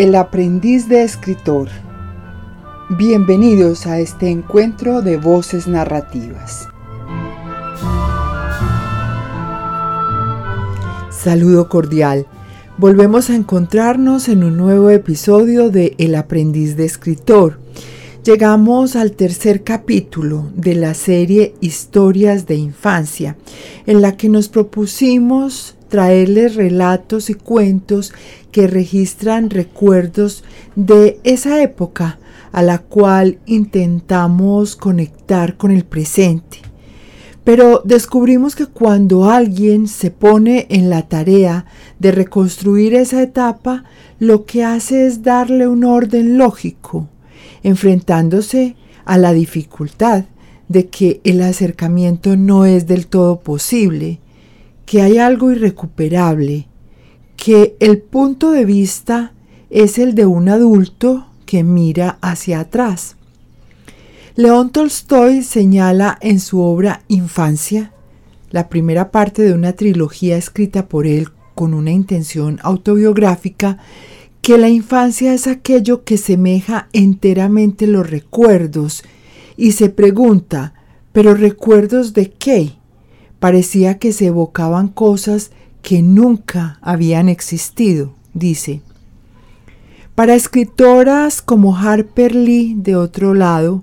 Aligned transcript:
El 0.00 0.14
aprendiz 0.14 0.88
de 0.88 1.02
escritor. 1.02 1.68
Bienvenidos 2.88 3.86
a 3.86 3.98
este 3.98 4.30
encuentro 4.30 5.02
de 5.02 5.18
voces 5.18 5.66
narrativas. 5.68 6.66
Saludo 11.10 11.68
cordial. 11.68 12.26
Volvemos 12.78 13.28
a 13.28 13.34
encontrarnos 13.34 14.30
en 14.30 14.42
un 14.42 14.56
nuevo 14.56 14.88
episodio 14.88 15.68
de 15.68 15.96
El 15.98 16.14
aprendiz 16.14 16.78
de 16.78 16.86
escritor. 16.86 17.60
Llegamos 18.24 18.96
al 18.96 19.12
tercer 19.12 19.64
capítulo 19.64 20.50
de 20.54 20.76
la 20.76 20.94
serie 20.94 21.54
Historias 21.60 22.46
de 22.46 22.54
Infancia, 22.54 23.36
en 23.84 24.00
la 24.00 24.16
que 24.16 24.30
nos 24.30 24.48
propusimos 24.48 25.76
traerles 25.90 26.54
relatos 26.54 27.28
y 27.28 27.34
cuentos 27.34 28.14
que 28.50 28.66
registran 28.66 29.50
recuerdos 29.50 30.42
de 30.76 31.20
esa 31.24 31.62
época 31.62 32.18
a 32.52 32.62
la 32.62 32.78
cual 32.78 33.38
intentamos 33.44 34.76
conectar 34.76 35.58
con 35.58 35.70
el 35.70 35.84
presente. 35.84 36.58
Pero 37.44 37.82
descubrimos 37.84 38.54
que 38.54 38.66
cuando 38.66 39.30
alguien 39.30 39.88
se 39.88 40.10
pone 40.10 40.66
en 40.70 40.88
la 40.88 41.02
tarea 41.02 41.66
de 41.98 42.12
reconstruir 42.12 42.94
esa 42.94 43.22
etapa, 43.22 43.84
lo 44.18 44.44
que 44.44 44.64
hace 44.64 45.06
es 45.06 45.22
darle 45.22 45.66
un 45.66 45.84
orden 45.84 46.38
lógico, 46.38 47.08
enfrentándose 47.62 48.76
a 49.04 49.18
la 49.18 49.32
dificultad 49.32 50.24
de 50.68 50.86
que 50.88 51.20
el 51.24 51.42
acercamiento 51.42 52.36
no 52.36 52.64
es 52.64 52.86
del 52.86 53.06
todo 53.06 53.40
posible, 53.40 54.20
que 54.90 55.02
hay 55.02 55.18
algo 55.18 55.52
irrecuperable, 55.52 56.66
que 57.36 57.76
el 57.78 57.98
punto 57.98 58.50
de 58.50 58.64
vista 58.64 59.32
es 59.70 60.00
el 60.00 60.16
de 60.16 60.26
un 60.26 60.48
adulto 60.48 61.28
que 61.46 61.62
mira 61.62 62.18
hacia 62.22 62.58
atrás. 62.58 63.14
León 64.34 64.70
Tolstoy 64.70 65.44
señala 65.44 66.18
en 66.20 66.40
su 66.40 66.60
obra 66.60 67.04
Infancia, 67.06 67.92
la 68.50 68.68
primera 68.68 69.12
parte 69.12 69.42
de 69.42 69.52
una 69.52 69.74
trilogía 69.74 70.36
escrita 70.36 70.88
por 70.88 71.06
él 71.06 71.28
con 71.54 71.72
una 71.72 71.92
intención 71.92 72.58
autobiográfica, 72.64 73.78
que 74.42 74.58
la 74.58 74.70
infancia 74.70 75.32
es 75.34 75.46
aquello 75.46 76.02
que 76.02 76.16
semeja 76.16 76.88
enteramente 76.92 77.86
los 77.86 78.10
recuerdos 78.10 79.04
y 79.56 79.70
se 79.70 79.88
pregunta, 79.88 80.74
¿pero 81.12 81.34
recuerdos 81.34 82.12
de 82.12 82.32
qué? 82.32 82.79
Parecía 83.40 83.98
que 83.98 84.12
se 84.12 84.26
evocaban 84.26 84.88
cosas 84.88 85.50
que 85.82 86.02
nunca 86.02 86.78
habían 86.82 87.28
existido, 87.28 88.14
dice. 88.34 88.82
Para 90.14 90.34
escritoras 90.34 91.40
como 91.40 91.76
Harper 91.76 92.34
Lee, 92.34 92.74
de 92.76 92.94
otro 92.94 93.32
lado, 93.34 93.82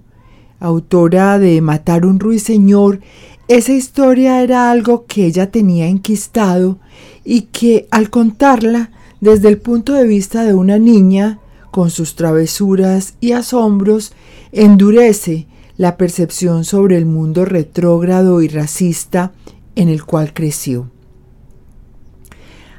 autora 0.60 1.40
de 1.40 1.60
Matar 1.62 2.06
un 2.06 2.20
ruiseñor, 2.20 3.02
esa 3.48 3.74
historia 3.74 4.42
era 4.44 4.70
algo 4.70 5.06
que 5.06 5.26
ella 5.26 5.50
tenía 5.50 5.88
enquistado 5.88 6.78
y 7.26 7.42
que 7.44 7.88
al 7.92 8.10
contarla 8.10 8.92
desde 9.22 9.48
el 9.48 9.58
punto 9.58 9.94
de 9.94 10.06
vista 10.06 10.44
de 10.44 10.54
una 10.54 10.78
niña, 10.78 11.40
con 11.72 11.90
sus 11.90 12.16
travesuras 12.16 13.16
y 13.20 13.32
asombros, 13.32 14.14
endurece 14.52 15.48
la 15.78 15.96
percepción 15.98 16.64
sobre 16.64 16.98
el 16.98 17.06
mundo 17.06 17.46
retrógrado 17.46 18.42
y 18.42 18.48
racista 18.48 19.32
en 19.76 19.90
el 19.90 20.04
cual 20.04 20.34
creció. 20.34 20.90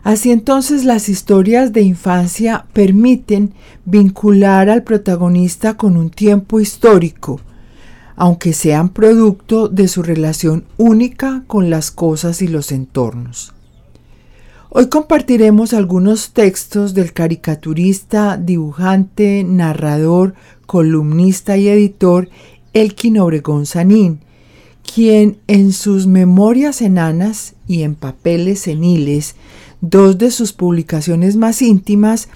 Así 0.03 0.31
entonces 0.31 0.85
las 0.85 1.09
historias 1.09 1.73
de 1.73 1.83
infancia 1.83 2.67
permiten 2.73 3.53
vincular 3.85 4.71
al 4.71 4.83
protagonista 4.83 5.77
con 5.77 5.97
un 5.97 6.11
tiempo 6.11 6.61
histórico, 6.61 7.41
aunque 8.17 8.53
sean 8.53 8.89
producto 8.89 9.69
de 9.69 9.87
su 9.87 10.03
relación 10.03 10.65
única 10.77 11.45
con 11.47 11.71
las 11.71 11.91
cosas 11.91 12.43
y 12.43 12.49
los 12.49 12.73
entornos. 12.73 13.55
Hoy 14.71 14.89
compartiremos 14.89 15.73
algunos 15.73 16.33
textos 16.33 16.95
del 16.95 17.13
caricaturista, 17.13 18.37
dibujante, 18.37 19.43
narrador, 19.45 20.35
columnista 20.67 21.57
y 21.57 21.69
editor 21.69 22.29
Elkin 22.73 23.19
Obregón 23.19 23.67
Sanín, 23.67 24.21
quien 24.95 25.39
en 25.47 25.73
sus 25.73 26.07
memorias 26.07 26.81
enanas 26.83 27.55
y 27.67 27.83
en 27.83 27.95
papeles 27.95 28.61
seniles 28.61 29.35
dos 29.81 30.19
de 30.19 30.31
sus 30.31 30.53
publicaciones 30.53 31.37
más 31.37 31.63
íntimas, 31.63 32.29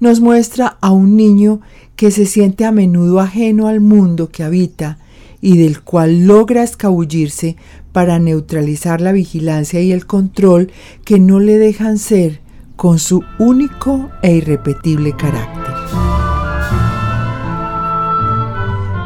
nos 0.00 0.20
muestra 0.20 0.78
a 0.80 0.90
un 0.90 1.16
niño 1.16 1.60
que 1.96 2.10
se 2.10 2.26
siente 2.26 2.64
a 2.64 2.72
menudo 2.72 3.20
ajeno 3.20 3.66
al 3.66 3.80
mundo 3.80 4.30
que 4.30 4.44
habita 4.44 4.98
y 5.40 5.58
del 5.58 5.82
cual 5.82 6.26
logra 6.26 6.62
escabullirse 6.62 7.56
para 7.92 8.18
neutralizar 8.18 9.00
la 9.00 9.12
vigilancia 9.12 9.80
y 9.80 9.92
el 9.92 10.06
control 10.06 10.70
que 11.04 11.18
no 11.18 11.40
le 11.40 11.58
dejan 11.58 11.98
ser 11.98 12.40
con 12.76 12.98
su 12.98 13.24
único 13.38 14.08
e 14.22 14.36
irrepetible 14.36 15.14
carácter. 15.16 15.67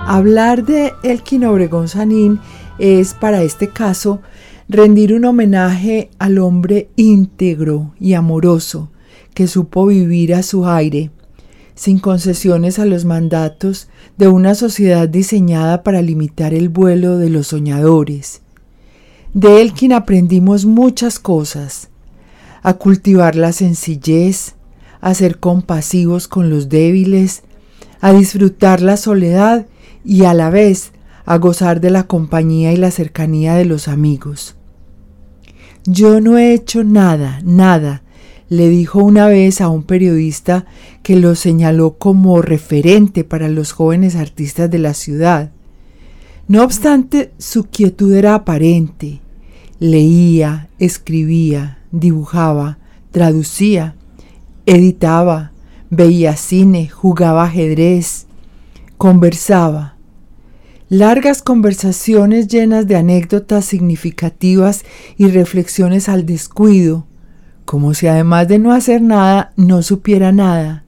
Hablar 0.06 0.66
de 0.66 0.92
Elkin 1.04 1.44
Obregón 1.44 1.86
Sanín 1.86 2.40
es 2.78 3.14
para 3.14 3.42
este 3.44 3.68
caso 3.68 4.20
rendir 4.68 5.14
un 5.14 5.24
homenaje 5.24 6.10
al 6.18 6.38
hombre 6.38 6.88
íntegro 6.96 7.94
y 8.00 8.14
amoroso 8.14 8.90
que 9.32 9.46
supo 9.46 9.86
vivir 9.86 10.34
a 10.34 10.42
su 10.42 10.66
aire, 10.66 11.10
sin 11.76 12.00
concesiones 12.00 12.80
a 12.80 12.84
los 12.84 13.04
mandatos 13.04 13.88
de 14.18 14.26
una 14.26 14.56
sociedad 14.56 15.08
diseñada 15.08 15.84
para 15.84 16.02
limitar 16.02 16.52
el 16.52 16.68
vuelo 16.68 17.18
de 17.18 17.30
los 17.30 17.46
soñadores. 17.46 18.42
De 19.34 19.62
él 19.62 19.72
quien 19.72 19.92
aprendimos 19.92 20.66
muchas 20.66 21.20
cosas, 21.20 21.90
a 22.62 22.74
cultivar 22.74 23.36
la 23.36 23.52
sencillez, 23.52 24.56
a 25.00 25.14
ser 25.14 25.38
compasivos 25.38 26.26
con 26.26 26.50
los 26.50 26.68
débiles, 26.68 27.44
a 28.00 28.12
disfrutar 28.12 28.82
la 28.82 28.96
soledad 28.96 29.66
y 30.04 30.24
a 30.24 30.34
la 30.34 30.50
vez 30.50 30.92
a 31.24 31.38
gozar 31.38 31.80
de 31.80 31.90
la 31.90 32.04
compañía 32.04 32.72
y 32.72 32.76
la 32.76 32.90
cercanía 32.90 33.54
de 33.54 33.64
los 33.64 33.88
amigos. 33.88 34.56
Yo 35.84 36.20
no 36.20 36.38
he 36.38 36.54
hecho 36.54 36.84
nada, 36.84 37.40
nada, 37.44 38.02
le 38.48 38.68
dijo 38.68 38.98
una 39.02 39.26
vez 39.28 39.60
a 39.60 39.68
un 39.68 39.82
periodista 39.82 40.66
que 41.02 41.16
lo 41.16 41.34
señaló 41.34 41.94
como 41.98 42.42
referente 42.42 43.24
para 43.24 43.48
los 43.48 43.72
jóvenes 43.72 44.14
artistas 44.14 44.70
de 44.70 44.78
la 44.78 44.94
ciudad. 44.94 45.50
No 46.48 46.62
obstante, 46.62 47.32
su 47.38 47.64
quietud 47.64 48.12
era 48.12 48.34
aparente. 48.34 49.20
Leía, 49.78 50.68
escribía, 50.78 51.78
dibujaba, 51.92 52.78
traducía, 53.10 53.94
editaba, 54.66 55.52
veía 55.88 56.36
cine, 56.36 56.88
jugaba 56.88 57.44
ajedrez, 57.44 58.26
conversaba. 58.98 59.91
Largas 60.92 61.40
conversaciones 61.40 62.48
llenas 62.48 62.86
de 62.86 62.96
anécdotas 62.96 63.64
significativas 63.64 64.84
y 65.16 65.28
reflexiones 65.28 66.10
al 66.10 66.26
descuido, 66.26 67.06
como 67.64 67.94
si 67.94 68.08
además 68.08 68.46
de 68.46 68.58
no 68.58 68.72
hacer 68.72 69.00
nada 69.00 69.54
no 69.56 69.80
supiera 69.80 70.32
nada. 70.32 70.84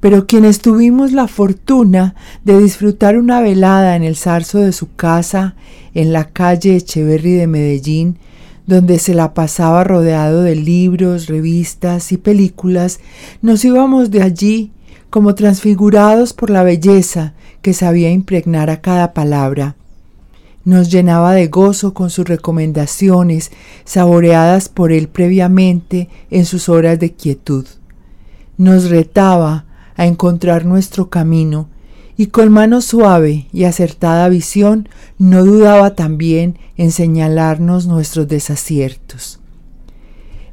Pero 0.00 0.26
quienes 0.26 0.60
tuvimos 0.60 1.12
la 1.12 1.26
fortuna 1.26 2.16
de 2.44 2.58
disfrutar 2.58 3.16
una 3.16 3.40
velada 3.40 3.96
en 3.96 4.02
el 4.02 4.14
zarzo 4.14 4.58
de 4.58 4.72
su 4.72 4.94
casa, 4.94 5.56
en 5.94 6.12
la 6.12 6.28
calle 6.28 6.76
Echeverry 6.76 7.32
de 7.32 7.46
Medellín, 7.46 8.18
donde 8.66 8.98
se 8.98 9.14
la 9.14 9.32
pasaba 9.32 9.84
rodeado 9.84 10.42
de 10.42 10.54
libros, 10.54 11.28
revistas 11.28 12.12
y 12.12 12.18
películas, 12.18 13.00
nos 13.40 13.64
íbamos 13.64 14.10
de 14.10 14.20
allí 14.20 14.70
como 15.08 15.34
transfigurados 15.34 16.34
por 16.34 16.50
la 16.50 16.62
belleza 16.62 17.32
que 17.68 17.74
sabía 17.74 18.10
impregnar 18.10 18.70
a 18.70 18.80
cada 18.80 19.12
palabra. 19.12 19.76
Nos 20.64 20.90
llenaba 20.90 21.34
de 21.34 21.48
gozo 21.48 21.92
con 21.92 22.08
sus 22.08 22.26
recomendaciones, 22.26 23.50
saboreadas 23.84 24.70
por 24.70 24.90
él 24.90 25.08
previamente 25.08 26.08
en 26.30 26.46
sus 26.46 26.70
horas 26.70 26.98
de 26.98 27.12
quietud. 27.12 27.66
Nos 28.56 28.88
retaba 28.88 29.66
a 29.96 30.06
encontrar 30.06 30.64
nuestro 30.64 31.10
camino 31.10 31.68
y 32.16 32.28
con 32.28 32.50
mano 32.50 32.80
suave 32.80 33.48
y 33.52 33.64
acertada 33.64 34.30
visión 34.30 34.88
no 35.18 35.44
dudaba 35.44 35.94
también 35.94 36.58
en 36.78 36.90
señalarnos 36.90 37.86
nuestros 37.86 38.28
desaciertos. 38.28 39.40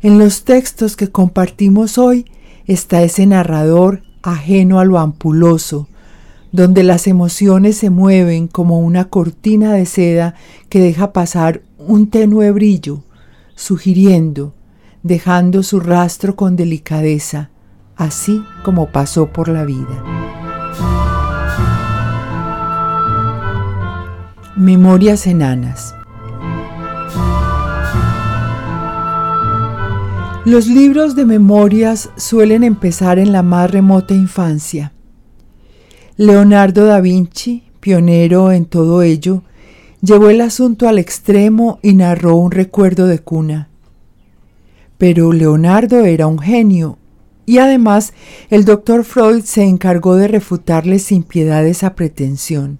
En 0.02 0.20
los 0.20 0.44
textos 0.44 0.98
que 0.98 1.12
compartimos 1.12 1.98
hoy 1.98 2.26
está 2.68 3.04
ese 3.04 3.26
narrador 3.26 4.02
ajeno 4.22 4.82
a 4.82 4.84
lo 4.84 5.00
ampuloso, 5.00 5.88
donde 6.56 6.84
las 6.84 7.06
emociones 7.06 7.76
se 7.76 7.90
mueven 7.90 8.48
como 8.48 8.80
una 8.80 9.10
cortina 9.10 9.74
de 9.74 9.86
seda 9.86 10.36
que 10.70 10.80
deja 10.80 11.12
pasar 11.12 11.62
un 11.78 12.10
tenue 12.10 12.52
brillo, 12.52 13.04
sugiriendo, 13.56 14.54
dejando 15.04 15.64
su 15.64 15.82
rastro 15.82 16.38
con 16.38 16.56
delicadeza, 16.56 17.50
así 17.98 18.42
como 18.64 18.88
pasó 18.88 19.28
por 19.34 19.50
la 19.50 19.66
vida. 19.66 20.02
Memorias 24.56 25.28
enanas. 25.28 25.94
Los 30.46 30.68
libros 30.68 31.16
de 31.16 31.26
memorias 31.26 32.12
suelen 32.16 32.64
empezar 32.64 33.20
en 33.20 33.34
la 33.34 33.44
más 33.44 33.70
remota 33.70 34.14
infancia. 34.14 34.95
Leonardo 36.18 36.86
da 36.86 37.02
Vinci, 37.02 37.64
pionero 37.82 38.54
en 38.54 38.66
todo 38.66 39.02
ello, 39.02 39.44
llevó 40.02 40.30
el 40.30 40.40
asunto 40.40 40.88
al 40.88 40.98
extremo 40.98 41.78
y 41.82 41.94
narró 41.94 42.38
un 42.38 42.52
recuerdo 42.52 43.08
de 43.08 43.20
cuna. 43.20 43.68
Pero 44.98 45.34
Leonardo 45.34 46.06
era 46.06 46.28
un 46.28 46.40
genio 46.40 46.98
y 47.46 47.58
además 47.58 48.14
el 48.50 48.64
doctor 48.64 49.04
Freud 49.04 49.44
se 49.44 49.64
encargó 49.64 50.16
de 50.16 50.30
refutarle 50.30 51.00
sin 51.00 51.24
piedad 51.24 51.68
esa 51.68 51.96
pretensión. 51.96 52.80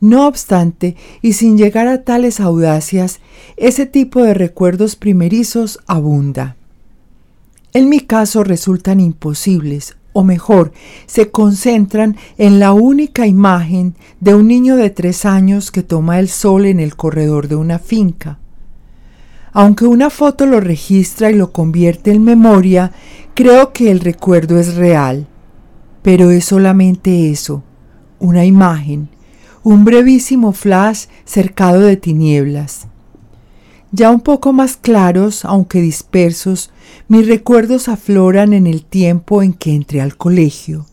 No 0.00 0.26
obstante, 0.26 0.96
y 1.22 1.34
sin 1.34 1.56
llegar 1.56 1.86
a 1.86 2.02
tales 2.02 2.40
audacias, 2.40 3.20
ese 3.56 3.86
tipo 3.86 4.20
de 4.24 4.34
recuerdos 4.34 4.96
primerizos 4.96 5.78
abunda. 5.86 6.56
En 7.72 7.88
mi 7.88 8.00
caso 8.00 8.42
resultan 8.42 8.98
imposibles, 8.98 9.96
o 10.12 10.24
mejor, 10.24 10.72
se 11.06 11.30
concentran 11.30 12.16
en 12.38 12.58
la 12.58 12.72
única 12.72 13.26
imagen 13.26 13.94
de 14.20 14.34
un 14.34 14.48
niño 14.48 14.76
de 14.76 14.90
tres 14.90 15.24
años 15.24 15.70
que 15.70 15.82
toma 15.82 16.18
el 16.18 16.28
sol 16.28 16.66
en 16.66 16.80
el 16.80 16.96
corredor 16.96 17.48
de 17.48 17.56
una 17.56 17.78
finca. 17.78 18.38
Aunque 19.52 19.86
una 19.86 20.10
foto 20.10 20.46
lo 20.46 20.60
registra 20.60 21.30
y 21.30 21.34
lo 21.34 21.52
convierte 21.52 22.12
en 22.12 22.22
memoria, 22.24 22.92
creo 23.34 23.72
que 23.72 23.90
el 23.90 24.00
recuerdo 24.00 24.58
es 24.58 24.76
real. 24.76 25.26
Pero 26.02 26.30
es 26.30 26.44
solamente 26.46 27.30
eso, 27.30 27.62
una 28.18 28.44
imagen, 28.44 29.08
un 29.62 29.84
brevísimo 29.84 30.52
flash 30.52 31.06
cercado 31.24 31.80
de 31.80 31.96
tinieblas. 31.96 32.89
Ya 33.92 34.10
un 34.10 34.20
poco 34.20 34.52
más 34.52 34.76
claros, 34.76 35.44
aunque 35.44 35.80
dispersos, 35.80 36.70
mis 37.08 37.26
recuerdos 37.26 37.88
afloran 37.88 38.52
en 38.52 38.68
el 38.68 38.84
tiempo 38.84 39.42
en 39.42 39.52
que 39.52 39.74
entré 39.74 40.00
al 40.00 40.16
colegio. 40.16 40.86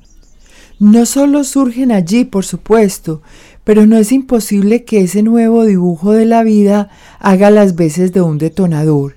No 0.80 1.06
solo 1.06 1.44
surgen 1.44 1.92
allí, 1.92 2.26
por 2.26 2.44
supuesto, 2.44 3.22
pero 3.64 3.86
no 3.86 3.98
es 3.98 4.12
imposible 4.12 4.84
que 4.84 5.02
ese 5.02 5.22
nuevo 5.22 5.66
dibujo 5.66 6.12
de 6.12 6.26
la 6.26 6.44
vida 6.44 6.90
haga 7.20 7.52
las 7.52 7.76
veces 7.76 8.14
de 8.14 8.22
un 8.22 8.40
detonador. 8.40 9.16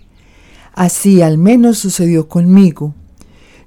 Así 0.75 1.23
al 1.23 1.38
menos 1.38 1.79
sucedió 1.79 2.29
conmigo. 2.29 2.94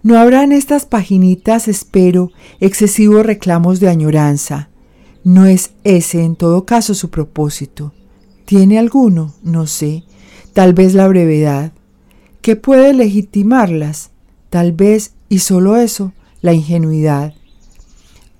No 0.04 0.20
habrá 0.20 0.44
en 0.44 0.52
estas 0.52 0.86
paginitas, 0.86 1.68
espero, 1.68 2.32
excesivos 2.60 3.26
reclamos 3.26 3.80
de 3.80 3.90
añoranza. 3.90 4.70
No 5.24 5.46
es 5.46 5.72
ese 5.84 6.24
en 6.24 6.36
todo 6.36 6.66
caso 6.66 6.94
su 6.94 7.10
propósito. 7.10 7.94
¿Tiene 8.56 8.78
alguno? 8.78 9.34
No 9.42 9.66
sé. 9.66 10.04
Tal 10.54 10.74
vez 10.74 10.94
la 10.94 11.08
brevedad. 11.08 11.72
¿Qué 12.44 12.56
puede 12.56 12.94
legitimarlas? 12.94 14.12
Tal 14.52 14.74
vez, 14.74 15.16
y 15.28 15.40
solo 15.40 15.76
eso, 15.76 16.14
la 16.44 16.54
ingenuidad. 16.54 17.34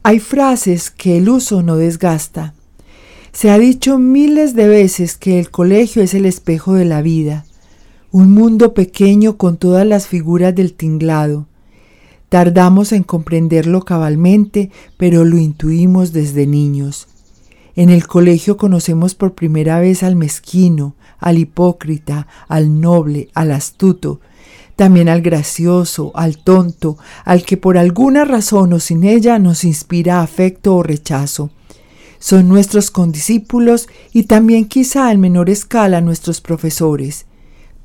Hay 0.04 0.20
frases 0.20 0.92
que 0.92 1.18
el 1.18 1.30
uso 1.30 1.64
no 1.64 1.78
desgasta. 1.78 2.54
Se 3.32 3.50
ha 3.50 3.58
dicho 3.58 3.98
miles 3.98 4.54
de 4.54 4.68
veces 4.68 5.18
que 5.18 5.40
el 5.40 5.50
colegio 5.50 6.04
es 6.04 6.14
el 6.14 6.28
espejo 6.28 6.76
de 6.76 6.86
la 6.86 7.02
vida, 7.02 7.48
un 8.12 8.34
mundo 8.34 8.76
pequeño 8.76 9.38
con 9.38 9.58
todas 9.58 9.88
las 9.88 10.06
figuras 10.06 10.54
del 10.54 10.76
tinglado. 10.76 11.48
Tardamos 12.30 12.92
en 12.92 13.02
comprenderlo 13.02 13.82
cabalmente, 13.82 14.70
pero 14.96 15.26
lo 15.26 15.40
intuimos 15.40 16.14
desde 16.14 16.46
niños. 16.46 17.08
En 17.76 17.90
el 17.90 18.06
colegio 18.06 18.58
conocemos 18.58 19.16
por 19.16 19.34
primera 19.34 19.80
vez 19.80 20.04
al 20.04 20.16
mezquino, 20.16 20.96
al 21.20 21.40
hipócrita, 21.40 22.28
al 22.48 22.80
noble, 22.82 23.30
al 23.34 23.52
astuto, 23.52 24.20
también 24.76 25.10
al 25.10 25.22
gracioso, 25.22 26.12
al 26.16 26.38
tonto, 26.38 26.98
al 27.26 27.44
que 27.44 27.58
por 27.58 27.78
alguna 27.78 28.26
razón 28.26 28.74
o 28.74 28.80
sin 28.80 29.04
ella 29.04 29.40
nos 29.40 29.64
inspira 29.64 30.22
afecto 30.22 30.76
o 30.76 30.84
rechazo. 30.84 31.50
Son 32.20 32.48
nuestros 32.48 32.92
condiscípulos 32.92 33.90
y 34.14 34.24
también 34.24 34.66
quizá 34.66 35.12
en 35.12 35.20
menor 35.20 35.50
escala 35.50 36.00
nuestros 36.00 36.42
profesores. 36.42 37.26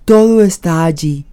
Todo 0.05 0.43
está 0.43 0.85
allí. 0.85 1.27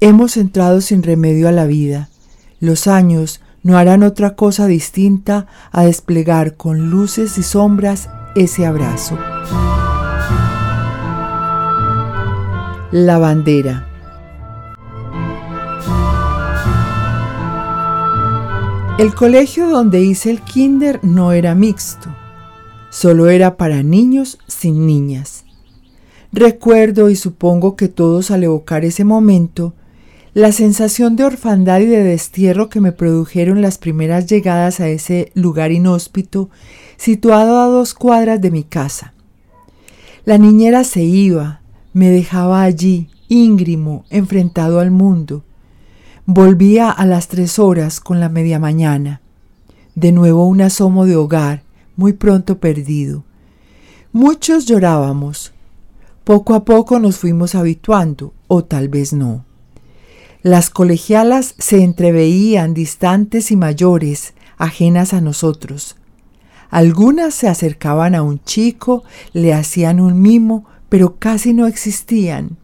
Hemos 0.00 0.36
entrado 0.36 0.80
sin 0.80 1.02
remedio 1.02 1.48
a 1.48 1.52
la 1.52 1.66
vida. 1.66 2.10
Los 2.58 2.86
años 2.86 3.40
no 3.62 3.76
harán 3.76 4.02
otra 4.02 4.34
cosa 4.34 4.66
distinta 4.66 5.46
a 5.70 5.84
desplegar 5.84 6.56
con 6.56 6.90
luces 6.90 7.36
y 7.38 7.42
sombras 7.42 8.08
ese 8.34 8.66
abrazo. 8.66 9.18
La 12.92 13.18
bandera. 13.18 13.86
El 18.98 19.14
colegio 19.14 19.68
donde 19.68 20.00
hice 20.02 20.30
el 20.30 20.42
kinder 20.42 21.00
no 21.02 21.32
era 21.32 21.54
mixto, 21.54 22.14
solo 22.90 23.30
era 23.30 23.56
para 23.56 23.82
niños 23.82 24.38
sin 24.46 24.86
niñas. 24.86 25.44
Recuerdo 26.32 27.08
y 27.08 27.16
supongo 27.16 27.76
que 27.76 27.88
todos 27.88 28.30
al 28.30 28.44
evocar 28.44 28.84
ese 28.84 29.04
momento 29.04 29.74
la 30.32 30.52
sensación 30.52 31.16
de 31.16 31.24
orfandad 31.24 31.80
y 31.80 31.86
de 31.86 32.04
destierro 32.04 32.68
que 32.68 32.80
me 32.80 32.92
produjeron 32.92 33.62
las 33.62 33.78
primeras 33.78 34.26
llegadas 34.26 34.78
a 34.78 34.88
ese 34.88 35.32
lugar 35.34 35.72
inhóspito 35.72 36.50
situado 36.96 37.60
a 37.60 37.66
dos 37.66 37.94
cuadras 37.94 38.40
de 38.40 38.50
mi 38.50 38.62
casa. 38.62 39.14
La 40.24 40.38
niñera 40.38 40.84
se 40.84 41.02
iba, 41.02 41.62
me 41.92 42.10
dejaba 42.10 42.62
allí, 42.62 43.08
íngrimo, 43.28 44.04
enfrentado 44.10 44.78
al 44.78 44.90
mundo. 44.90 45.42
Volvía 46.26 46.90
a 46.90 47.06
las 47.06 47.26
tres 47.26 47.58
horas 47.58 47.98
con 47.98 48.20
la 48.20 48.28
media 48.28 48.58
mañana. 48.60 49.22
De 49.96 50.12
nuevo 50.12 50.46
un 50.46 50.60
asomo 50.60 51.06
de 51.06 51.16
hogar, 51.16 51.64
muy 51.96 52.12
pronto 52.12 52.58
perdido. 52.58 53.24
Muchos 54.12 54.66
llorábamos. 54.66 55.52
Poco 56.22 56.54
a 56.54 56.64
poco 56.64 57.00
nos 57.00 57.16
fuimos 57.16 57.54
habituando, 57.56 58.32
o 58.46 58.62
tal 58.62 58.88
vez 58.88 59.12
no. 59.12 59.49
Las 60.42 60.70
colegialas 60.70 61.54
se 61.58 61.82
entreveían 61.82 62.72
distantes 62.72 63.50
y 63.50 63.56
mayores, 63.56 64.32
ajenas 64.56 65.12
a 65.12 65.20
nosotros. 65.20 65.96
Algunas 66.70 67.34
se 67.34 67.46
acercaban 67.46 68.14
a 68.14 68.22
un 68.22 68.42
chico, 68.44 69.04
le 69.34 69.52
hacían 69.52 70.00
un 70.00 70.22
mimo, 70.22 70.64
pero 70.88 71.16
casi 71.18 71.52
no 71.52 71.66
existían. 71.66 72.56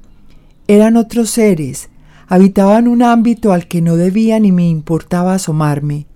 Eran 0.68 0.97
otros 0.97 1.28
seres, 1.28 1.90
habitaban 2.28 2.88
un 2.88 3.02
ámbito 3.02 3.52
al 3.52 3.68
que 3.68 3.83
no 3.83 3.97
debía 3.97 4.40
ni 4.40 4.52
me 4.52 4.66
importaba 4.66 5.35
asomarme. 5.35 6.06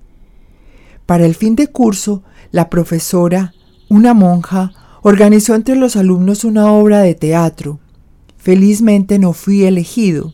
Para 1.05 1.27
el 1.27 1.35
fin 1.35 1.57
de 1.57 1.67
curso, 1.67 2.23
la 2.53 2.71
profesora, 2.71 3.53
una 3.91 4.15
monja, 4.15 4.73
organizó 5.03 5.55
entre 5.55 5.77
los 5.77 5.97
alumnos 5.97 6.45
una 6.45 6.73
obra 6.73 7.01
de 7.01 7.15
teatro. 7.15 7.81
Felizmente 8.39 9.19
no 9.19 9.35
fui 9.35 9.65
elegido. 9.65 10.33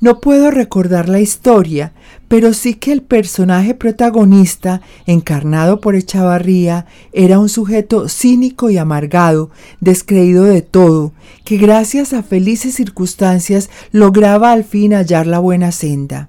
No 0.00 0.20
puedo 0.20 0.50
recordar 0.50 1.08
la 1.08 1.20
historia, 1.20 1.92
pero 2.28 2.52
sí 2.52 2.74
que 2.74 2.92
el 2.92 3.02
personaje 3.02 3.74
protagonista, 3.74 4.82
encarnado 5.06 5.80
por 5.80 5.94
Echavarría, 5.94 6.86
era 7.12 7.38
un 7.38 7.48
sujeto 7.48 8.08
cínico 8.08 8.68
y 8.68 8.76
amargado, 8.76 9.50
descreído 9.80 10.44
de 10.44 10.60
todo, 10.60 11.12
que 11.44 11.56
gracias 11.56 12.12
a 12.12 12.22
felices 12.22 12.74
circunstancias 12.74 13.70
lograba 13.90 14.52
al 14.52 14.64
fin 14.64 14.92
hallar 14.92 15.26
la 15.26 15.38
buena 15.38 15.72
senda. 15.72 16.28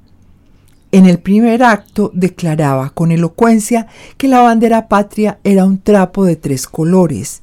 En 0.93 1.05
el 1.05 1.19
primer 1.19 1.63
acto 1.63 2.11
declaraba 2.13 2.91
con 2.91 3.11
elocuencia 3.11 3.87
que 4.15 4.29
la 4.29 4.39
bandera 4.39 4.87
patria 4.87 5.39
era 5.43 5.65
un 5.65 5.79
trapo 5.79 6.23
de 6.23 6.37
tres 6.37 6.67
colores, 6.67 7.41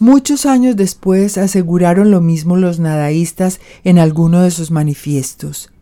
Muchos 0.00 0.46
años 0.46 0.76
después 0.76 1.36
aseguraron 1.38 2.12
lo 2.12 2.20
mismo 2.20 2.56
los 2.56 2.78
nadaístas 2.78 3.58
en 3.82 3.98
alguno 3.98 4.42
de 4.42 4.52
sus 4.52 4.70
manifiestos. 4.70 5.72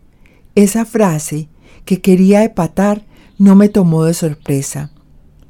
Esa 0.55 0.87
frase, 0.87 1.51
que 1.85 2.01
quería 2.01 2.43
epatar, 2.43 3.05
no 3.39 3.55
me 3.57 3.69
tomó 3.69 4.05
de 4.05 4.15
sorpresa. 4.15 4.91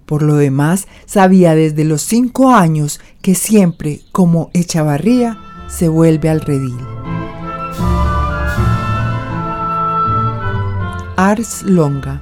Por 0.04 0.22
lo 0.22 0.34
demás, 0.34 0.88
sabía 1.04 1.54
desde 1.54 1.84
los 1.84 2.02
cinco 2.02 2.50
años 2.50 3.00
que 3.22 3.36
siempre, 3.36 4.00
como 4.10 4.50
Echavarría, 4.52 5.38
se 5.68 5.88
vuelve 5.88 6.28
al 6.28 6.40
redil. 6.40 6.76
Ars 11.16 11.62
Longa 11.62 12.20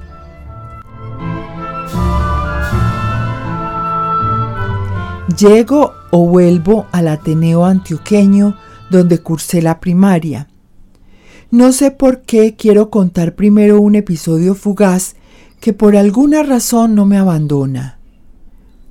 Llego 5.37 5.94
o 6.11 6.27
vuelvo 6.27 6.85
al 6.91 7.07
Ateneo 7.07 7.65
antioqueño 7.65 8.55
donde 8.89 9.19
cursé 9.19 9.61
la 9.61 9.79
primaria. 9.79 10.47
No 11.51 11.71
sé 11.71 11.91
por 11.91 12.21
qué 12.21 12.55
quiero 12.55 12.89
contar 12.89 13.35
primero 13.35 13.79
un 13.79 13.95
episodio 13.95 14.55
fugaz 14.55 15.15
que 15.59 15.73
por 15.73 15.95
alguna 15.95 16.43
razón 16.43 16.95
no 16.95 17.05
me 17.05 17.17
abandona. 17.17 17.99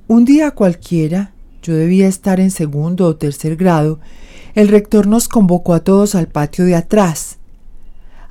Un 0.07 0.25
día 0.25 0.51
cualquiera, 0.51 1.33
yo 1.61 1.73
debía 1.73 2.07
estar 2.07 2.39
en 2.39 2.51
segundo 2.51 3.07
o 3.07 3.15
tercer 3.15 3.55
grado, 3.55 3.99
el 4.53 4.67
rector 4.67 5.07
nos 5.07 5.27
convocó 5.27 5.73
a 5.73 5.83
todos 5.83 6.15
al 6.15 6.27
patio 6.27 6.65
de 6.65 6.75
atrás. 6.75 7.34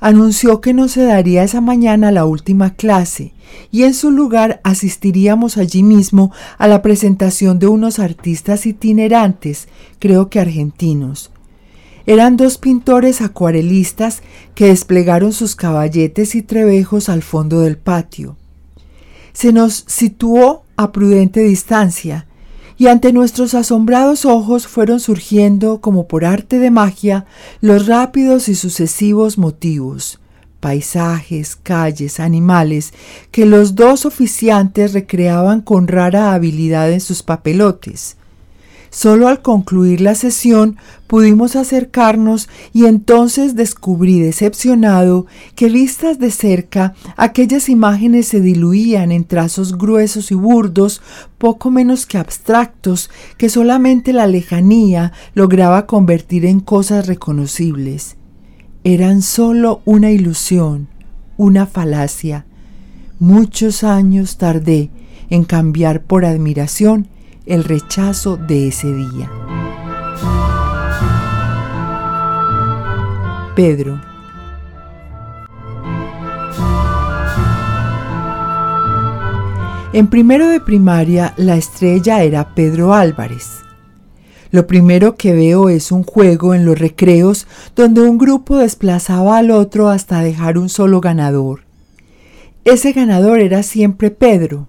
Anunció 0.05 0.61
que 0.61 0.75
no 0.75 0.87
se 0.87 1.01
daría 1.01 1.43
esa 1.43 1.61
mañana 1.61 2.11
la 2.11 2.25
última 2.25 2.75
clase 2.75 3.33
y 3.71 3.85
en 3.85 3.95
su 3.95 4.11
lugar 4.11 4.61
asistiríamos 4.63 5.57
allí 5.57 5.81
mismo 5.81 6.31
a 6.59 6.67
la 6.67 6.83
presentación 6.83 7.57
de 7.57 7.65
unos 7.65 7.97
artistas 7.97 8.67
itinerantes, 8.67 9.67
creo 9.97 10.29
que 10.29 10.39
argentinos. 10.39 11.31
Eran 12.05 12.37
dos 12.37 12.59
pintores 12.59 13.19
acuarelistas 13.21 14.21
que 14.53 14.67
desplegaron 14.67 15.33
sus 15.33 15.55
caballetes 15.55 16.35
y 16.35 16.43
trebejos 16.43 17.09
al 17.09 17.23
fondo 17.23 17.61
del 17.61 17.79
patio. 17.79 18.37
Se 19.33 19.53
nos 19.53 19.85
situó 19.87 20.65
a 20.77 20.91
prudente 20.91 21.39
distancia 21.39 22.27
y 22.77 22.87
ante 22.87 23.13
nuestros 23.13 23.53
asombrados 23.53 24.25
ojos 24.25 24.67
fueron 24.67 24.99
surgiendo, 24.99 25.81
como 25.81 26.07
por 26.07 26.25
arte 26.25 26.59
de 26.59 26.71
magia, 26.71 27.25
los 27.61 27.87
rápidos 27.87 28.49
y 28.49 28.55
sucesivos 28.55 29.37
motivos, 29.37 30.19
paisajes, 30.59 31.55
calles, 31.55 32.19
animales, 32.19 32.93
que 33.31 33.45
los 33.45 33.75
dos 33.75 34.05
oficiantes 34.05 34.93
recreaban 34.93 35.61
con 35.61 35.87
rara 35.87 36.33
habilidad 36.33 36.91
en 36.91 37.01
sus 37.01 37.23
papelotes. 37.23 38.17
Solo 38.89 39.27
al 39.27 39.41
concluir 39.41 40.01
la 40.01 40.15
sesión 40.15 40.77
pudimos 41.07 41.55
acercarnos 41.55 42.49
y 42.73 42.85
entonces 42.85 43.55
descubrí 43.55 44.19
decepcionado 44.19 45.25
que 45.55 45.69
vistas 45.69 46.19
de 46.19 46.31
cerca 46.31 46.93
aquellas 47.17 47.69
imágenes 47.69 48.27
se 48.27 48.41
diluían 48.41 49.11
en 49.11 49.25
trazos 49.25 49.77
gruesos 49.77 50.31
y 50.31 50.35
burdos, 50.35 51.01
poco 51.37 51.71
menos 51.71 52.05
que 52.05 52.17
abstractos, 52.17 53.09
que 53.37 53.49
solamente 53.49 54.13
la 54.13 54.27
lejanía 54.27 55.11
lograba 55.33 55.85
convertir 55.85 56.45
en 56.45 56.59
cosas 56.59 57.07
reconocibles. 57.07 58.15
Eran 58.83 59.21
solo 59.21 59.81
una 59.85 60.11
ilusión, 60.11 60.87
una 61.37 61.65
falacia. 61.65 62.45
Muchos 63.19 63.83
años 63.83 64.37
tardé 64.37 64.89
en 65.29 65.43
cambiar 65.43 66.03
por 66.03 66.25
admiración 66.25 67.07
el 67.45 67.63
rechazo 67.63 68.37
de 68.37 68.69
ese 68.69 68.91
día. 68.91 69.29
Pedro. 73.55 74.01
En 79.93 80.07
primero 80.07 80.47
de 80.49 80.59
primaria 80.59 81.33
la 81.37 81.55
estrella 81.55 82.23
era 82.23 82.53
Pedro 82.55 82.93
Álvarez. 82.93 83.61
Lo 84.51 84.67
primero 84.67 85.15
que 85.15 85.33
veo 85.33 85.69
es 85.69 85.91
un 85.91 86.03
juego 86.03 86.53
en 86.53 86.65
los 86.65 86.79
recreos 86.79 87.47
donde 87.75 88.01
un 88.01 88.17
grupo 88.17 88.57
desplazaba 88.57 89.37
al 89.37 89.51
otro 89.51 89.89
hasta 89.89 90.21
dejar 90.21 90.57
un 90.57 90.69
solo 90.69 90.99
ganador. 90.99 91.61
Ese 92.65 92.91
ganador 92.93 93.39
era 93.39 93.63
siempre 93.63 94.11
Pedro, 94.11 94.67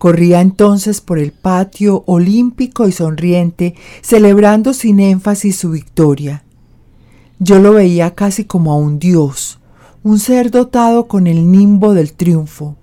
Corría 0.00 0.40
entonces 0.40 1.02
por 1.02 1.18
el 1.18 1.30
patio 1.30 2.04
olímpico 2.06 2.88
y 2.88 2.92
sonriente, 2.92 3.74
celebrando 4.00 4.72
sin 4.72 4.98
énfasis 4.98 5.56
su 5.56 5.72
victoria. 5.72 6.42
Yo 7.38 7.58
lo 7.58 7.74
veía 7.74 8.14
casi 8.14 8.46
como 8.46 8.72
a 8.72 8.76
un 8.76 8.98
dios, 8.98 9.60
un 10.02 10.18
ser 10.18 10.50
dotado 10.50 11.06
con 11.06 11.26
el 11.26 11.52
nimbo 11.52 11.92
del 11.92 12.14
triunfo. 12.14 12.76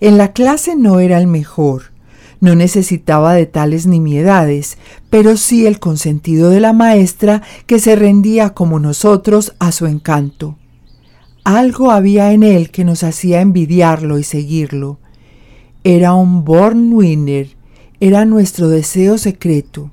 En 0.00 0.18
la 0.18 0.32
clase 0.32 0.74
no 0.74 0.98
era 0.98 1.18
el 1.18 1.28
mejor, 1.28 1.92
no 2.40 2.56
necesitaba 2.56 3.32
de 3.34 3.46
tales 3.46 3.86
nimiedades, 3.86 4.78
pero 5.10 5.36
sí 5.36 5.64
el 5.64 5.78
consentido 5.78 6.50
de 6.50 6.58
la 6.58 6.72
maestra 6.72 7.44
que 7.66 7.78
se 7.78 7.94
rendía 7.94 8.50
como 8.50 8.80
nosotros 8.80 9.54
a 9.60 9.70
su 9.70 9.86
encanto. 9.86 10.58
Algo 11.44 11.92
había 11.92 12.32
en 12.32 12.42
él 12.42 12.72
que 12.72 12.84
nos 12.84 13.04
hacía 13.04 13.42
envidiarlo 13.42 14.18
y 14.18 14.24
seguirlo. 14.24 14.98
Era 15.88 16.14
un 16.14 16.44
born 16.44 16.92
winner, 16.94 17.46
era 18.00 18.24
nuestro 18.24 18.68
deseo 18.68 19.18
secreto. 19.18 19.92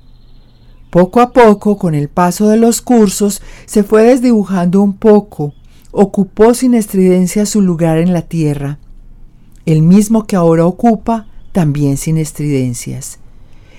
Poco 0.90 1.20
a 1.20 1.32
poco, 1.32 1.78
con 1.78 1.94
el 1.94 2.08
paso 2.08 2.48
de 2.48 2.56
los 2.56 2.82
cursos, 2.82 3.40
se 3.64 3.84
fue 3.84 4.02
desdibujando 4.02 4.82
un 4.82 4.94
poco, 4.94 5.54
ocupó 5.92 6.52
sin 6.52 6.74
estridencia 6.74 7.46
su 7.46 7.60
lugar 7.60 7.98
en 7.98 8.12
la 8.12 8.22
tierra, 8.22 8.80
el 9.66 9.82
mismo 9.82 10.26
que 10.26 10.34
ahora 10.34 10.66
ocupa, 10.66 11.28
también 11.52 11.96
sin 11.96 12.18
estridencias. 12.18 13.20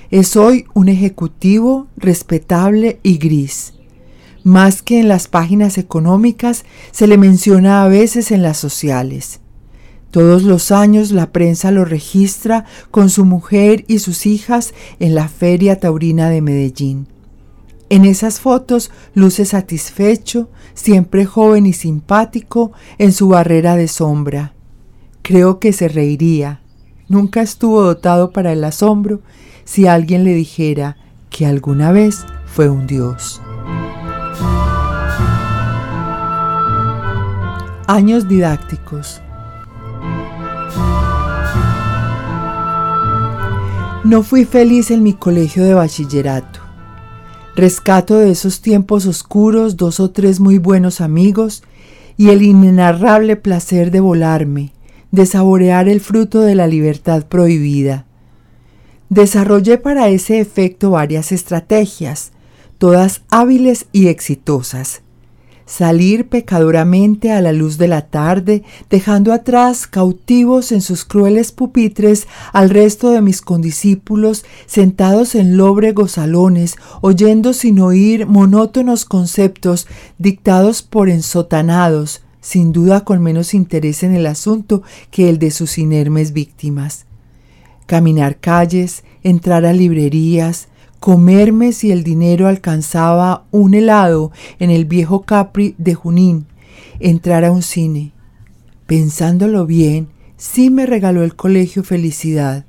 Es 0.10 0.38
hoy 0.38 0.67
un 0.74 0.88
ejecutivo 0.88 1.88
respetable 1.98 2.98
y 3.03 3.17
gris. 3.17 3.74
Más 4.41 4.81
que 4.81 5.01
en 5.01 5.10
las 5.10 5.27
páginas 5.27 5.77
económicas, 5.77 6.63
se 6.91 7.07
le 7.07 7.17
menciona 7.17 7.84
a 7.84 7.89
veces 7.89 8.31
en 8.31 8.41
las 8.41 8.55
sociales. 8.55 9.41
Todos 10.15 10.43
los 10.43 10.72
años 10.72 11.12
la 11.12 11.34
prensa 11.34 11.72
lo 11.72 11.84
registra 11.84 12.63
con 12.89 13.10
su 13.10 13.25
mujer 13.25 13.84
y 13.89 14.00
sus 14.00 14.25
hijas 14.25 14.74
en 15.01 15.13
la 15.13 15.27
Feria 15.27 15.81
Taurina 15.81 16.29
de 16.29 16.39
Medellín. 16.39 17.10
En 17.89 18.05
esas 18.05 18.39
fotos 18.39 18.91
luce 19.13 19.43
satisfecho, 19.43 20.50
siempre 20.74 21.25
joven 21.25 21.65
y 21.65 21.74
simpático, 21.74 22.72
en 22.98 23.12
su 23.12 23.27
barrera 23.27 23.75
de 23.75 23.89
sombra. 23.89 24.53
Creo 25.22 25.60
que 25.60 25.74
se 25.74 25.89
reiría. 25.89 26.62
Nunca 27.10 27.41
estuvo 27.41 27.81
dotado 27.81 28.31
para 28.31 28.53
el 28.53 28.63
asombro 28.63 29.19
si 29.65 29.86
alguien 29.86 30.24
le 30.24 30.34
dijera 30.34 30.95
que 31.29 31.45
alguna 31.45 31.91
vez 31.91 32.25
fue 32.45 32.69
un 32.69 32.88
dios. 32.88 33.41
Años 37.88 38.29
didácticos. 38.29 39.22
No 44.05 44.21
fui 44.21 44.45
feliz 44.45 44.91
en 44.91 45.01
mi 45.01 45.13
colegio 45.13 45.63
de 45.63 45.74
bachillerato. 45.74 46.59
Rescato 47.55 48.19
de 48.19 48.29
esos 48.29 48.62
tiempos 48.62 49.07
oscuros 49.07 49.77
dos 49.77 50.00
o 50.00 50.12
tres 50.12 50.39
muy 50.39 50.59
buenos 50.59 51.01
amigos 51.01 51.63
y 52.15 52.29
el 52.29 52.43
inenarrable 52.43 53.35
placer 53.35 53.89
de 53.89 54.01
volarme, 54.01 54.74
de 55.09 55.25
saborear 55.25 55.89
el 55.89 56.01
fruto 56.01 56.41
de 56.41 56.53
la 56.53 56.67
libertad 56.67 57.25
prohibida. 57.25 58.05
Desarrollé 59.09 59.79
para 59.79 60.07
ese 60.09 60.39
efecto 60.39 60.91
varias 60.91 61.31
estrategias, 61.31 62.31
todas 62.77 63.24
hábiles 63.31 63.88
y 63.91 64.09
exitosas 64.09 65.01
salir 65.65 66.29
pecadoramente 66.29 67.31
a 67.31 67.41
la 67.41 67.51
luz 67.51 67.77
de 67.77 67.88
la 67.88 68.07
tarde, 68.07 68.63
dejando 68.89 69.34
atrás 69.34 69.88
cautivos 69.88 70.72
en 70.72 70.81
sus 70.81 71.05
crueles 71.05 71.51
pupitres 71.51 72.27
al 72.53 72.69
resto 72.69 73.10
de 73.10 73.22
mis 73.22 73.41
condiscípulos 73.41 74.45
sentados 74.65 75.36
en 75.36 75.57
lóbregos 75.57 76.13
salones, 76.13 76.75
oyendo 77.01 77.53
sin 77.53 77.79
oír 77.79 78.27
monótonos 78.27 79.05
conceptos 79.05 79.88
dictados 80.17 80.84
por 80.84 81.10
ensotanados, 81.10 82.22
sin 82.41 82.72
duda 82.72 83.03
con 83.03 83.24
menos 83.24 83.55
interés 83.55 84.03
en 84.03 84.13
el 84.15 84.27
asunto 84.27 84.84
que 85.10 85.29
el 85.29 85.39
de 85.39 85.50
sus 85.50 85.79
inermes 85.79 86.31
víctimas. 86.31 87.05
Caminar 87.88 88.38
calles, 88.39 89.03
entrar 89.24 89.65
a 89.65 89.74
librerías, 89.74 90.67
comerme 91.00 91.72
si 91.72 91.92
el 91.92 92.04
dinero 92.04 92.48
alcanzaba 92.48 93.46
un 93.52 93.74
helado 93.74 94.32
en 94.60 94.70
el 94.70 94.86
viejo 94.86 95.24
Capri 95.24 95.75
de 95.78 95.94
Junín, 95.94 96.48
entrar 97.00 97.46
a 97.46 97.52
un 97.52 97.62
cine. 97.62 98.14
Pensándolo 98.86 99.66
bien, 99.66 100.10
sí 100.38 100.70
me 100.70 100.86
regaló 100.86 101.24
el 101.24 101.36
colegio 101.36 101.84
felicidad. 101.84 102.66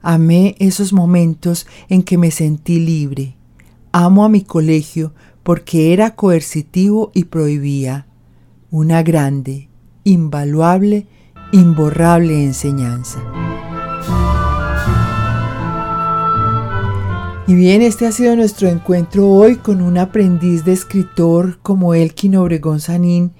Amé 0.00 0.56
esos 0.58 0.92
momentos 0.92 1.66
en 1.88 2.02
que 2.02 2.18
me 2.18 2.30
sentí 2.30 2.80
libre. 2.80 3.36
Amo 3.92 4.24
a 4.24 4.28
mi 4.28 4.42
colegio 4.42 5.12
porque 5.42 5.92
era 5.92 6.14
coercitivo 6.14 7.10
y 7.14 7.24
prohibía. 7.24 8.06
Una 8.70 9.02
grande, 9.02 9.68
invaluable, 10.04 11.06
imborrable 11.52 12.42
enseñanza. 12.42 13.20
Y 17.48 17.54
bien, 17.54 17.82
este 17.82 18.06
ha 18.06 18.12
sido 18.12 18.36
nuestro 18.36 18.68
encuentro 18.68 19.28
hoy 19.28 19.56
con 19.56 19.82
un 19.82 19.98
aprendiz 19.98 20.64
de 20.64 20.72
escritor 20.72 21.58
como 21.60 21.92
Elkin 21.92 22.36
Obregón 22.36 22.78
Sanín, 22.78 23.32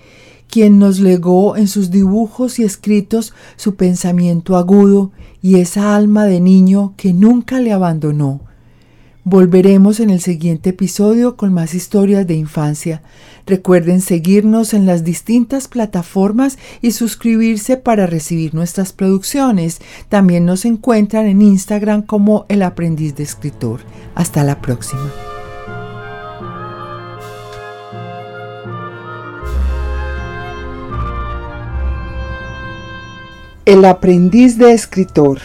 quien 0.49 0.81
nos 0.81 0.99
legó 0.99 1.57
en 1.57 1.69
sus 1.69 1.93
dibujos 1.93 2.59
y 2.59 2.65
escritos 2.65 3.33
su 3.55 3.77
pensamiento 3.77 4.57
agudo 4.57 5.13
y 5.41 5.61
esa 5.61 5.95
alma 5.95 6.27
de 6.27 6.41
niño 6.41 6.95
que 6.97 7.13
nunca 7.13 7.61
le 7.61 7.73
abandonó. 7.73 8.41
Volveremos 9.25 10.01
en 10.01 10.11
el 10.11 10.21
siguiente 10.21 10.71
episodio 10.71 11.37
con 11.37 11.53
más 11.53 11.75
historias 11.75 12.27
de 12.27 12.35
infancia. 12.35 13.03
Recuerden 13.47 14.01
seguirnos 14.01 14.75
en 14.75 14.85
las 14.85 15.05
distintas 15.05 15.69
plataformas 15.69 16.59
y 16.81 16.91
suscribirse 16.91 17.77
para 17.77 18.09
recibir 18.09 18.53
nuestras 18.53 18.93
producciones. 18.93 19.81
También 20.09 20.45
nos 20.45 20.65
encuentran 20.65 21.27
en 21.27 21.41
Instagram 21.41 22.03
como 22.03 22.47
El 22.49 22.63
Aprendiz 22.63 23.15
de 23.15 23.23
Escritor. 23.23 23.81
Hasta 24.17 24.43
la 24.43 24.61
próxima. 24.61 25.09
El 33.67 33.85
Aprendiz 33.85 34.59
de 34.59 34.73
Escritor 34.73 35.39